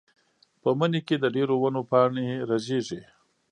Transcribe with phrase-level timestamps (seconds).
[0.61, 3.01] په مني کې د ډېرو ونو پاڼې رژېږي.